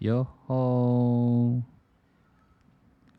[0.00, 1.62] 哟吼！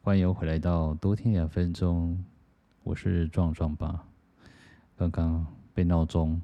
[0.03, 2.23] 欢迎回来到多听两分钟，
[2.83, 4.07] 我是壮壮吧。
[4.95, 5.43] 刚刚
[5.73, 6.39] 被闹钟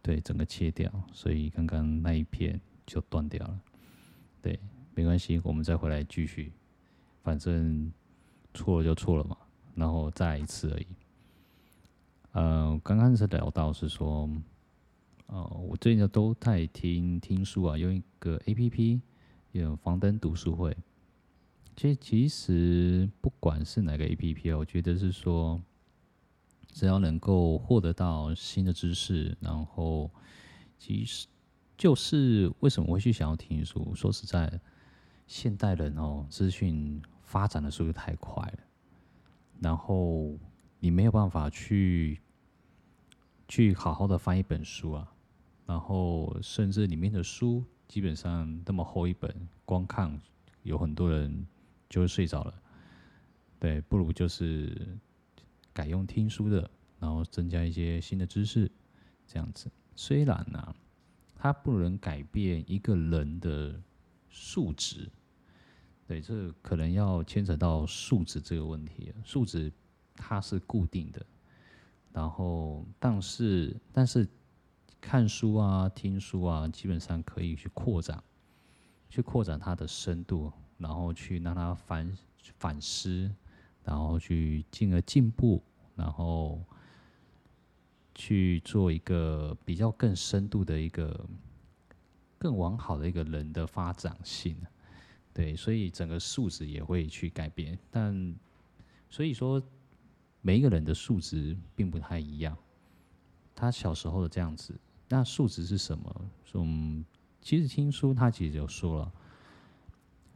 [0.00, 3.60] 对整个切掉，所以刚刚那一片就断掉了。
[4.40, 4.60] 对，
[4.94, 6.52] 没关系，我们再回来继续，
[7.24, 7.92] 反正
[8.54, 9.36] 错了就错了嘛，
[9.74, 10.86] 然后再一次而已。
[12.30, 14.30] 呃，刚刚是聊到是说，
[15.26, 19.00] 呃，我最近都在听听书啊，用一个 APP，
[19.60, 20.76] 有房灯读书会。
[21.76, 25.60] 其实，其实不管是哪个 APP 啊，我觉得是说，
[26.68, 30.10] 只要能够获得到新的知识，然后
[30.78, 31.26] 其实
[31.76, 33.94] 就是为什么会去想要听书？
[33.94, 34.60] 说实在，
[35.26, 38.58] 现代人哦，资讯发展的速度太快了，
[39.60, 40.38] 然后
[40.80, 42.20] 你没有办法去。
[43.46, 45.13] 去好好的翻一本书啊，
[45.66, 50.20] 然后甚至里面的书基本上那么厚一本，光看
[50.62, 51.46] 有很多人
[51.88, 52.54] 就会睡着了。
[53.58, 54.98] 对，不如就是
[55.72, 58.70] 改用听书的，然后增加一些新的知识，
[59.26, 59.70] 这样子。
[59.96, 60.76] 虽然呢、啊，
[61.34, 63.80] 它不能改变一个人的
[64.28, 65.08] 素质，
[66.06, 69.14] 对，这可能要牵扯到素质这个问题。
[69.24, 69.72] 素质
[70.14, 71.24] 它是固定的。
[72.12, 74.28] 然后，但是，但是，
[75.06, 78.24] 看书啊，听书啊，基本上可以去扩展，
[79.10, 82.18] 去扩展它的深度，然后去让它反
[82.56, 83.30] 反思，
[83.84, 85.62] 然后去进而进步，
[85.94, 86.58] 然后
[88.14, 91.24] 去做一个比较更深度的一个
[92.38, 94.56] 更完好的一个人的发展性。
[95.34, 97.78] 对，所以整个素质也会去改变。
[97.90, 98.34] 但
[99.10, 99.62] 所以说。
[100.46, 102.54] 每一个人的素质并不太一样，
[103.54, 106.30] 他小时候的这样子，那素质是什么？
[106.54, 107.04] 嗯，
[107.40, 109.12] 其实听书他其实就说了，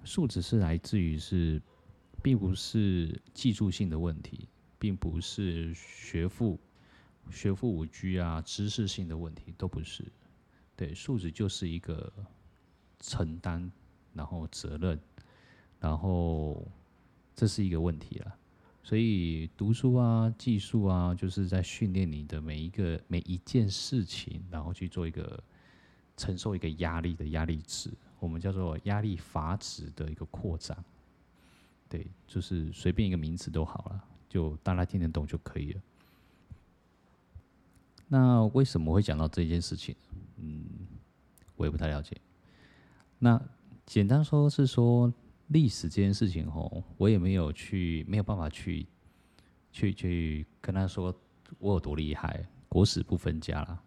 [0.05, 1.61] 素质是来自于是，
[2.23, 6.59] 并不是技术性的问题，并不是学富
[7.31, 10.05] 学富五车啊，知识性的问题都不是，
[10.77, 12.13] 对，素质就是一个
[13.01, 13.71] 承担，
[14.13, 14.99] 然后责任，
[15.81, 16.67] 然后
[17.35, 18.38] 这是一个问题了。
[18.89, 25.39] 所以读书啊，技术啊，就是在训练你的每一个每一件事情，然后去做一个
[26.17, 30.83] 承受一个压力的压力值，我们叫做压力阀值的一个扩展。
[31.87, 35.81] 对，就是随便一个名词都好了，就大家听得懂就可以了。
[38.07, 39.95] 那为什么会讲到这件事情？
[40.39, 40.65] 嗯，
[41.57, 42.19] 我也不太了解。
[43.19, 43.39] 那
[43.85, 45.13] 简单说是说。
[45.49, 48.87] 历史这件事情哦，我也没有去，没有办法去，
[49.73, 51.15] 去去跟他说
[51.59, 53.83] 我有多厉害，国史不分家啦。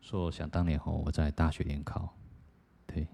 [0.00, 2.14] 说想当年哦，我在大学联考，
[2.86, 3.06] 对，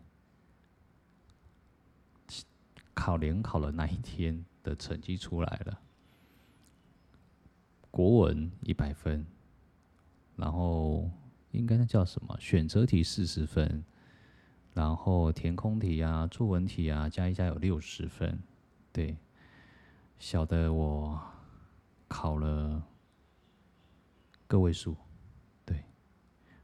[2.94, 5.80] 考联考的那一天的成绩出来了，
[7.90, 9.24] 国文一百分，
[10.36, 11.08] 然后
[11.52, 12.36] 应该那叫什么？
[12.40, 13.84] 选择题四十分。
[14.72, 18.40] 然后填空题啊，作文题啊，加一加有六十分，
[18.92, 19.16] 对，
[20.18, 21.20] 小的我
[22.06, 22.80] 考了
[24.46, 24.96] 个位数，
[25.64, 25.84] 对，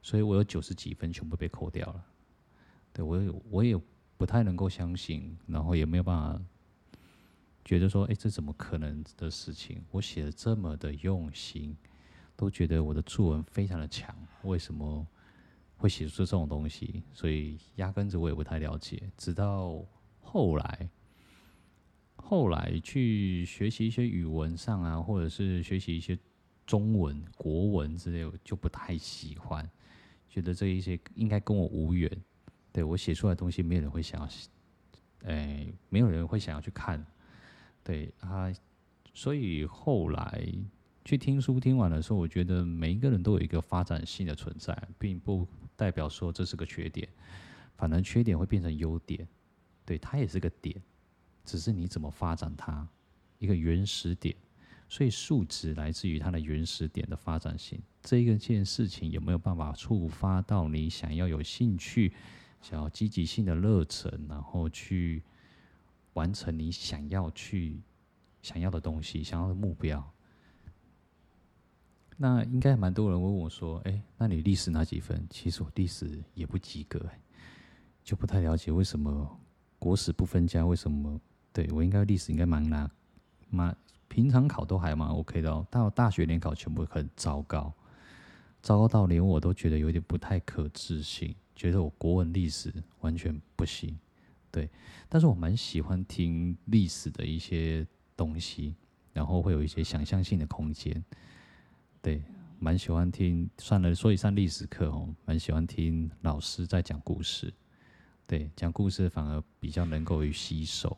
[0.02, 2.04] 所以我有九十几分全部被扣掉了，
[2.92, 3.80] 对，我也我也
[4.16, 6.40] 不太能够相信，然后也没有办法
[7.64, 9.84] 觉得说，哎，这怎么可能的事情？
[9.90, 11.76] 我写的这么的用心，
[12.36, 15.04] 都觉得我的作文非常的强，为什么？
[15.76, 19.10] 会写出这种东西，所以压根子我也不太了解。
[19.16, 19.84] 直到
[20.20, 20.90] 后来，
[22.16, 26.18] 后来去学习一些语文上啊，或者是学习一些
[26.66, 29.68] 中文、国文之类，就不太喜欢，
[30.28, 32.10] 觉得这一些应该跟我无缘。
[32.72, 34.28] 对，我写出来的东西，没有人会想要，
[35.24, 37.04] 哎，没有人会想要去看。
[37.84, 38.52] 对啊，
[39.14, 40.46] 所以后来
[41.06, 45.48] 去听书听完的时候，我觉得每一个人都有一个发展性的存在，并不。
[45.78, 47.06] 代表说这是个缺点，
[47.76, 49.28] 反而缺点会变成优点，
[49.84, 50.74] 对，它也是个点，
[51.44, 52.88] 只是你怎么发展它，
[53.38, 54.34] 一个原始点，
[54.88, 57.78] 所以数值来自于它的原始点的发展性。
[58.00, 62.14] 这一个件事情有没有办法触发到你想要有兴趣、
[62.62, 65.22] 想要积极性的热忱，然后去
[66.14, 67.82] 完成你想要去
[68.40, 70.02] 想要的东西、想要的目标？
[72.16, 76.98] 那应该蛮多人问我说：“哎，那你历史哪几分？”其实我历史也不及格，
[78.02, 79.38] 就不太了解为什么
[79.78, 80.64] 国史不分家。
[80.64, 81.20] 为什么？
[81.52, 82.90] 对，我应该历史应该蛮难，
[83.50, 83.76] 蛮
[84.08, 85.66] 平常考都还蛮 OK 的。
[85.70, 87.72] 到大学联考全部很糟糕，
[88.62, 93.98] 糟糕到连我都觉得有点不太可置信，觉得我国文历史完全不行。
[94.50, 94.70] 对。
[95.08, 97.86] 但是我蛮喜欢听历史的一些
[98.16, 98.74] 东西，
[99.12, 101.04] 然后会有一些想象性的空间，
[102.06, 102.22] 对，
[102.60, 103.50] 蛮喜欢听。
[103.58, 107.52] 算了，说一上历史课哦，蛮喜欢听老师在讲故事，
[108.28, 110.96] 对，讲故事反而比较能够于吸收。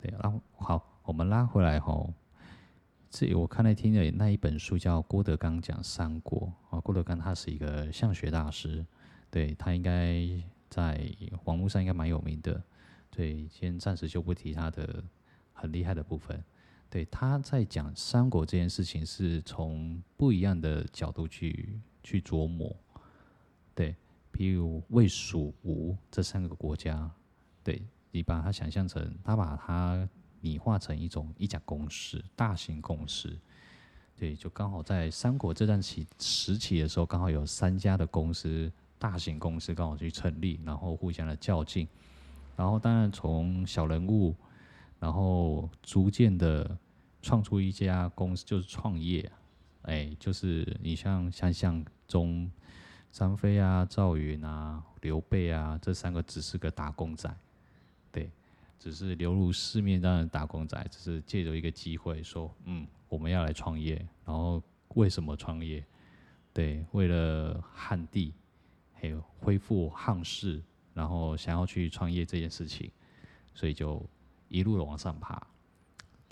[0.00, 2.14] 对，然后好，我们拉回来吼。
[3.10, 8.86] 这我看来听的那一本书叫郭德纲讲三国啊，郭德纲他是一个相学大师，
[9.28, 10.24] 对，他应该
[10.70, 11.04] 在
[11.46, 12.62] 网络上应该蛮有名的，
[13.10, 15.02] 对，先暂时就不提他的
[15.52, 16.40] 很厉害的部分。
[16.94, 22.72] 对，他在讲三国这件事情是从不一样的角度去去琢磨，
[23.74, 23.96] 对，
[24.30, 27.10] 比如魏、蜀、吴这三个国家，
[27.64, 27.82] 对，
[28.12, 30.08] 你把它想象成他把它。
[30.40, 33.34] 拟化成一种一家公司，大型公司，
[34.14, 41.88] 对，就刚好在三国这段期时期的时候，刚好有三家的公司，大型公司刚好去成立，然后互相的较劲，
[42.56, 44.36] 然后当然从小人物，
[45.00, 46.76] 然后逐渐的
[47.24, 49.32] 创出一家公司，就是创业，
[49.82, 52.50] 哎，就是你像想象中
[53.10, 57.34] 张飞啊、赵云啊、刘备啊，这三个只是个打工仔，
[58.12, 58.30] 对。
[58.76, 63.94] 只是流入市面上的打工仔，只是借着一个机会说，嗯，我们要来创业。
[64.26, 65.82] 然后为什么创业？
[66.52, 68.34] 对，为了汉地，
[68.92, 70.62] 还有恢复汉室，
[70.92, 72.90] 然后想要去创业这件事情，
[73.54, 74.04] 所以就
[74.48, 75.42] 一路的往上爬。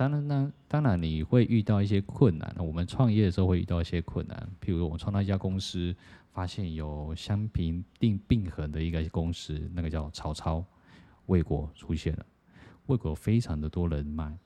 [0.02, 2.52] 当然呢，当然你会遇到一些困难。
[2.58, 5.94] 我们创业的时候会遇到一些困难，譬如我创造一家公司，
[6.32, 10.64] 发现有相平定并衡的一个公司，那个叫曹操、
[11.26, 12.26] 魏国出现了。
[12.87, 14.37] 魏国非常的多人脉，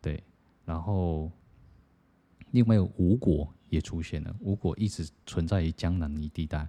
[0.00, 0.22] 对，
[0.64, 1.30] 然后
[2.52, 6.66] 另外吴国也出现了，吴国一直存在于江南一地带，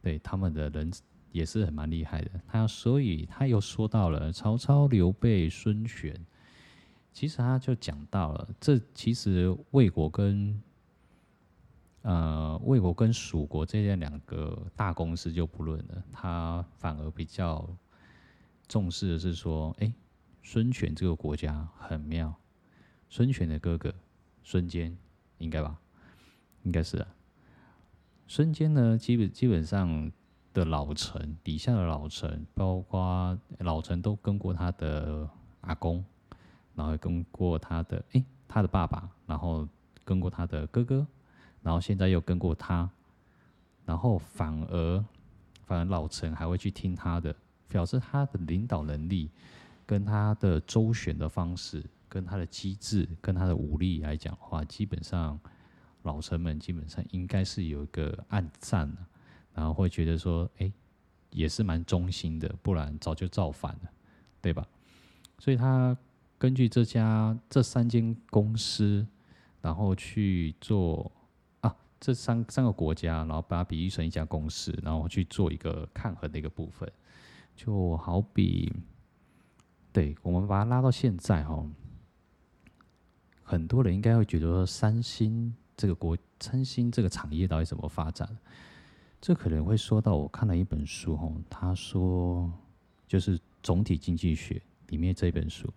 [0.00, 0.92] 对，他们的人
[1.32, 2.30] 也是很蛮厉害的。
[2.46, 6.14] 他所以他又说到了曹操、刘备、孙权，
[7.18, 10.62] 其实他就讲到了，这其实魏国跟
[12.02, 17.68] 呃魏国跟蜀国这些两个大公司就不论了，他反而比较
[18.68, 19.92] 重视的是说，哎。
[20.44, 22.32] 孙权这个国家很妙，
[23.10, 23.92] 孙权的哥哥
[24.42, 24.96] 孙坚，
[25.38, 25.78] 应该吧？
[26.62, 27.08] 应该是啊。
[28.26, 30.10] 孙坚呢，基本基本上
[30.54, 35.28] 的老臣底下的老臣，包括老臣都跟过他的
[35.62, 36.02] 阿公，
[36.78, 39.68] 然后跟过他的哎，他的爸爸，然后
[40.04, 41.04] 跟过他的哥哥，
[41.60, 42.88] 然后现在又跟过他，
[43.84, 45.04] 然后反而
[45.66, 47.34] 反而老陈还会去听他的，
[47.68, 49.28] 表示他的领导能力。
[49.84, 55.40] 跟他的周旋的方式，跟他的机智，跟他的武力来讲话，基本上
[56.02, 58.86] 老臣们基本上应该是有一个暗赞，
[59.54, 60.70] 然后会觉得说，哎、
[61.30, 63.90] 也是蛮忠心的，不然早就造反了，
[64.42, 64.68] 对吧？
[65.38, 65.96] 所以他
[66.38, 69.04] 根据这家这三间公司，
[69.60, 71.10] 然后去做
[71.60, 76.90] 啊，这三三个国家，然后把它比喻成一家公司，然后去做一个抗衡的一个部分，
[77.56, 78.72] 就好比。
[79.92, 81.68] 对，我们把它拉到现在哦，
[83.42, 88.28] 很多人应该会觉得说，三星这个国，三星这个产业到底怎么发展？
[89.20, 92.48] 这可能会说到，我看了一本书哦，他说
[93.08, 95.68] 就是总体经济学里面这本书，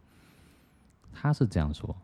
[1.11, 1.95] 他是这样说：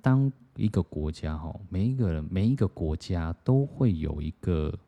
[0.00, 4.78] 当一个国家哈，每一个人每一个国家都会有一个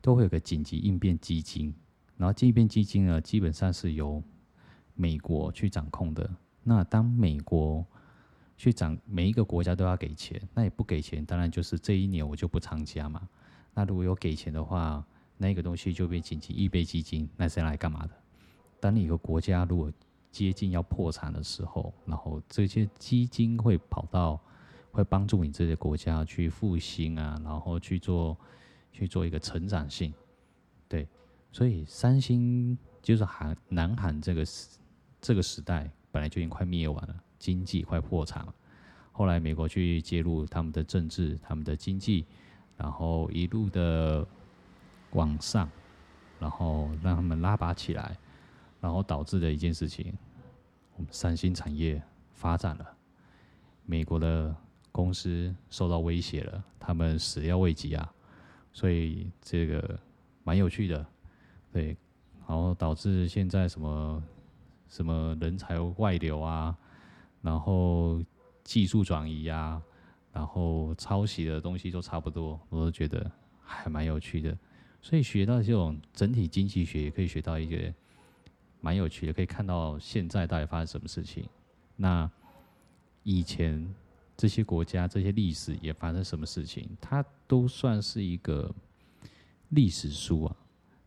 [0.00, 1.74] 都会有个紧急应变基金，
[2.16, 4.22] 然后应变基金呢，基本上是由
[4.94, 6.28] 美国去掌控的，
[6.62, 7.84] 那当美国
[8.56, 13.28] 去掌每一个国家都要给钱，那也不给钱，当然就是这一年我就不参加嘛。
[13.74, 15.04] 那如果有给钱的话，
[15.38, 18.12] 那个东西就变紧急预备基金，那是来干嘛的？
[18.80, 19.92] 当你一个国家如果
[20.32, 24.40] 接近要破产的时候，然后这些基金会跑到，
[24.90, 28.36] 会帮助你这些国家去复兴啊，然后去做
[28.90, 30.12] 去做一个成长性。
[30.88, 31.06] 对，
[31.52, 34.44] 所以三星就是韩南韩这个
[35.20, 38.54] 这个时代本来就已经快灭亡了，经济快破产了。
[39.12, 42.24] 后来美国去介入他们的政治、他们的经济，
[42.78, 44.26] 然后一路的
[45.10, 45.68] 往上，
[46.40, 48.16] 然后让他们拉拔起来，
[48.82, 50.12] 然后导致的一件事情，
[50.96, 52.02] 我们三星产业
[52.34, 52.86] 发展了，
[53.86, 54.54] 美国的
[54.90, 58.12] 公司受到威胁了，他们始料未及啊，
[58.74, 59.98] 所以这个
[60.44, 61.06] 蛮有趣的，
[61.72, 61.96] 对，
[62.46, 64.22] 然后导致现在什么？
[64.88, 66.76] 什么人才外流啊，
[67.40, 68.22] 然后
[68.62, 69.82] 技术转移啊，
[70.34, 73.32] 然后抄袭的东西都差不多，我都觉得
[73.64, 74.54] 还蛮有趣的。
[75.00, 77.94] 所以学到这种整体经济学，也可以学到一个
[78.82, 81.48] 蛮有趣的，可以看到现在到底发生什么事情。
[81.96, 82.30] 那
[83.22, 83.94] 以前
[84.36, 88.74] 这些国家、这些历史也发生什么事情，它都算是一个
[89.68, 90.56] 历史书啊。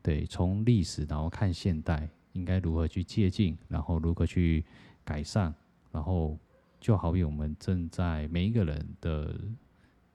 [0.01, 4.63] 对，从历史然后看现代，应该如何去接近，然后如何去
[5.03, 5.53] 改善，
[5.91, 6.38] 然后
[6.79, 9.36] 就好比我们正在每一个人的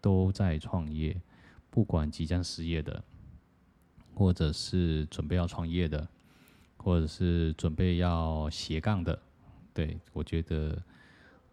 [0.01, 1.21] 都在创业，
[1.69, 3.05] 不管即将失业的，
[4.15, 6.09] 或者是准备要创业的。
[6.83, 9.17] 或者是准备要斜杠的，
[9.75, 10.83] 对，我觉得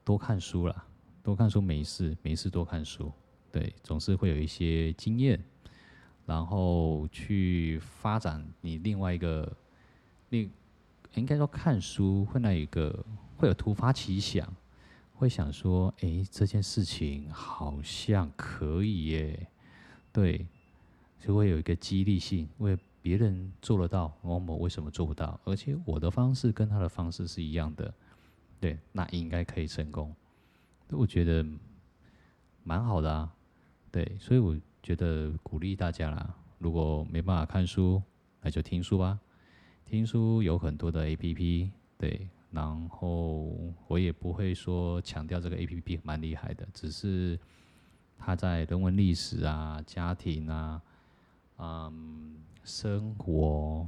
[0.06, 0.86] 多看书啦，
[1.22, 3.12] 多看书没事，没事多看书，
[3.52, 5.38] 对，总是会有一些经验，
[6.26, 9.52] 然后去发展你另外一个，
[10.30, 10.50] 另
[11.16, 13.06] 应该说看书会那一个
[13.36, 14.48] 会有突发奇想，
[15.14, 19.48] 会想说，哎，这件事情好像可以耶，
[20.14, 20.48] 对，
[21.20, 22.78] 就会有一个激励性，会。
[23.08, 25.40] 别人做得到，我某为什么做不到？
[25.46, 27.94] 而且我的方式跟他的方式是一样的，
[28.60, 30.14] 对，那应该可以成功。
[30.90, 31.46] 我觉得
[32.64, 33.34] 蛮好的啊，
[33.90, 36.36] 对，所以我觉得鼓励大家啦。
[36.58, 38.04] 如果没办法看书，
[38.42, 39.18] 那就听书吧。
[39.86, 43.56] 听书有很多的 APP，对，然后
[43.88, 47.40] 我也不会说强调这个 APP 蛮厉害的，只是
[48.18, 50.82] 它在人文历史啊、家庭啊，
[51.58, 52.34] 嗯。
[52.70, 53.88] 生活，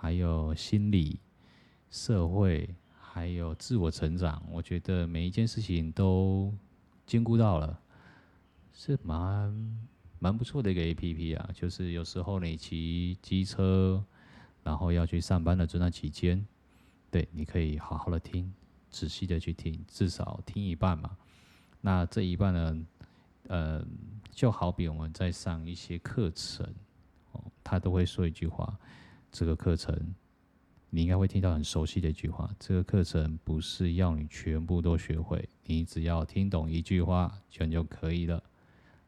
[0.00, 1.20] 还有心理、
[1.90, 2.66] 社会，
[2.98, 6.50] 还有自我成长，我觉得每一件事情都
[7.04, 7.78] 兼顾到了，
[8.72, 9.78] 是蛮
[10.18, 11.50] 蛮不错的一个 APP 啊。
[11.52, 14.02] 就是有时候你骑机车，
[14.62, 16.42] 然后要去上班的这段期间，
[17.10, 18.50] 对，你可以好好的听，
[18.88, 21.14] 仔细的去听，至少听一半嘛。
[21.82, 22.86] 那这一半呢，
[23.48, 23.86] 呃，
[24.30, 26.66] 就好比我们在上一些课程。
[27.62, 28.78] 他都会说一句话
[29.32, 30.14] ：“这个课程，
[30.90, 32.54] 你应该会听到很熟悉的一句话。
[32.58, 38.42] 这个课程不是要你全部都学会，你只要听懂一句话全就可以了。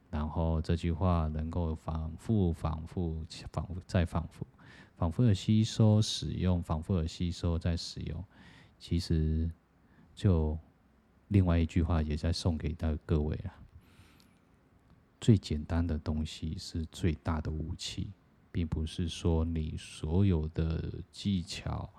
[0.08, 4.46] 然后这句话能够反复、反复、反复再反复、
[4.96, 8.24] 反复的吸收、使用，反复的吸收再使用。
[8.78, 9.50] 其实，
[10.14, 10.58] 就
[11.28, 13.52] 另外一句话也在送给到各位了：
[15.26, 18.12] 最简单的东西是最大的武器。”
[18.56, 21.92] 并不是说你所有的技巧，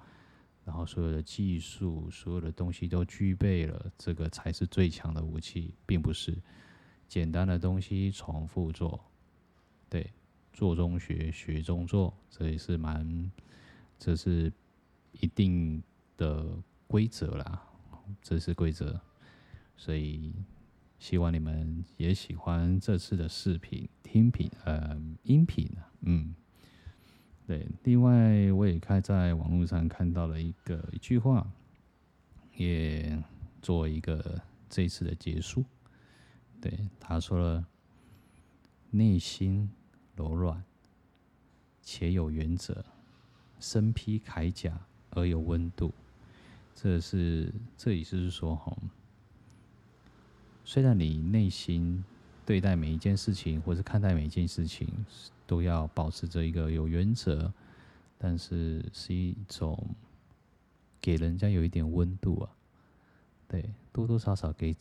[0.66, 6.36] 然后所有的技术，所有的东西都具备了，这个才是最强的武器，并不是
[7.08, 9.00] 简单的东西重复做，
[9.88, 10.12] 对，
[10.52, 13.32] 做中学，学中做，这也是蛮，
[14.00, 14.52] 这是
[15.12, 15.84] 一定
[16.18, 16.44] 的
[16.88, 17.68] 规则啦，
[18.20, 19.00] 这是规则，
[19.76, 20.34] 所以
[21.00, 25.70] 希望你们也喜欢这次的视频、听频，呃，音频，
[26.02, 26.36] 嗯。
[27.46, 31.50] 对，另外我也看在网络上看到了一个一句话，
[32.58, 33.24] 也
[33.62, 35.64] 做一个这次的结束。
[36.60, 37.66] 对，他说了
[38.92, 39.70] ：“内心
[40.16, 40.62] 柔软
[41.82, 42.84] 且有原则，
[43.62, 44.78] 身披铠甲
[45.12, 45.94] 而有温度。”
[46.76, 48.76] 这是这意思是说，哈，
[50.68, 52.04] 虽然你内心
[52.46, 54.86] 对待每一件事情，或是看待每一件事情。
[55.46, 57.54] 都要保持着一个有原则，
[58.18, 59.82] 但是是一种
[61.00, 62.52] 给人家有一点温度啊。
[63.48, 64.76] 对，多多少少给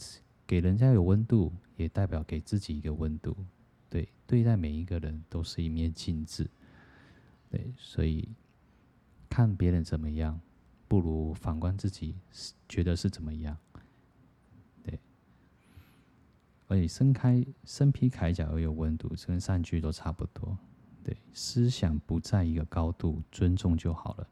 [0.44, 3.36] 给人家有温度，也代表给自己一个温度。
[3.88, 6.50] 对，对待每一个人都是一面镜子。
[7.48, 8.28] 对，所以
[9.30, 10.40] 看别人怎么样，
[10.88, 12.16] 不如反观自己，
[12.68, 13.56] 觉得是怎么样。
[16.68, 20.58] 而且身开身披铠甲而有温度，跟上句都差不多。
[21.04, 24.26] 对，思想不在一个高度，尊重就好了；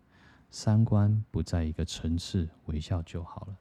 [0.51, 3.57] 三观不在一个层次，微笑就好了。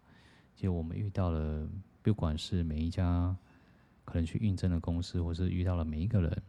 [0.56, 1.68] 就我们遇到了，
[2.02, 3.36] 不管是每一家
[4.06, 6.42] 可能去应征的公司，或是遇到了每一个人，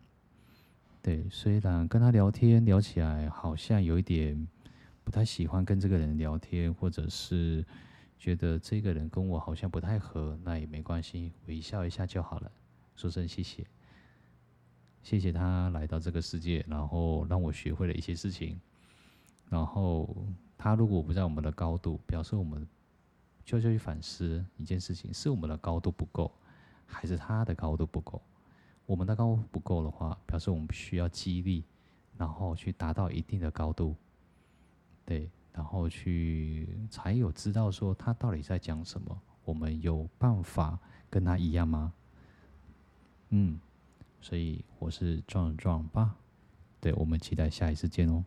[1.03, 4.49] 对，虽然跟他聊天聊起来好像有一点
[5.03, 7.65] 不太喜欢跟这个人聊天，或者是。
[8.19, 12.51] 觉得这个人跟我好像不太合，那也没关系，微笑一下就好了，
[12.97, 13.67] 说声谢谢，
[15.03, 18.59] 谢谢他来到这个世界，然后让我学会了一些事情。
[19.51, 20.09] 然后
[20.57, 22.67] 他如果不在我们的高度，表示我们
[23.45, 26.33] 就要去反思一件事情：是我们的高度不够，
[26.87, 28.23] 还是他的高度不够？
[28.87, 31.63] 我们的高度不够的话，表示我们需要激励，
[32.17, 33.95] 然后去达到一定的高度。
[35.05, 35.31] 对。
[35.55, 41.95] 然后去才有知道说他到底在讲什么，我们有办法跟他一样吗？
[43.31, 43.59] 嗯，
[44.21, 46.15] 所以我是壮壮爸，
[46.81, 48.25] 对，我们期待下一次见哦。